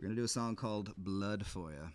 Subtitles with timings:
[0.00, 1.90] We're gonna do a song called Blood for You.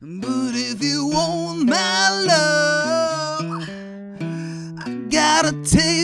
[0.00, 3.68] But if you want my love,
[4.78, 5.97] I gotta taste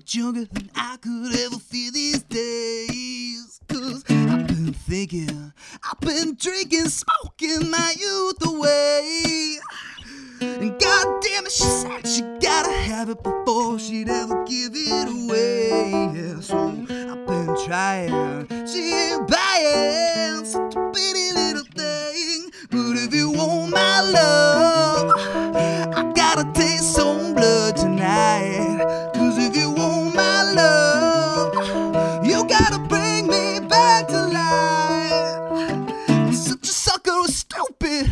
[0.00, 3.60] much younger than I could ever feel these days.
[3.68, 5.52] Cause I've been thinking,
[5.84, 9.58] I've been drinking, smoking my youth away.
[10.40, 15.06] And god damn it, she said she gotta have it before she'd ever give it
[15.06, 15.90] away.
[15.90, 18.10] Yeah, so I've been trying,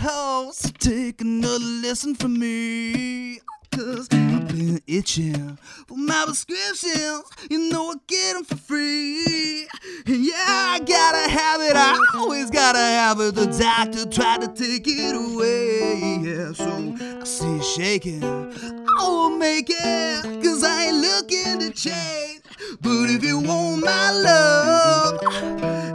[0.08, 0.50] hoe.
[0.52, 3.40] So take another lesson from me.
[3.70, 5.56] Cause I've been itching
[5.86, 7.22] for my prescriptions.
[7.50, 9.68] You know I get them for free.
[10.06, 11.76] And yeah, I gotta have it.
[11.76, 13.34] I always gotta have it.
[13.34, 16.18] The doctor tried to take it away.
[16.22, 18.24] Yeah, so I see shaking.
[18.24, 20.42] I will make it.
[20.42, 22.42] Cause I ain't looking to change.
[22.80, 25.20] But if you want my love,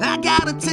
[0.02, 0.73] I gotta taste